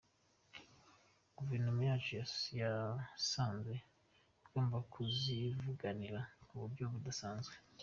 [1.37, 2.11] Guverinoma yacu
[2.61, 3.73] yasanze
[4.43, 7.55] igomba kuzivuganira ku buryo budasanzwe.